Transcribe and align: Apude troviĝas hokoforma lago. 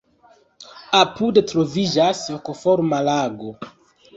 Apude 1.01 1.43
troviĝas 1.51 2.25
hokoforma 2.33 3.03
lago. 3.11 3.55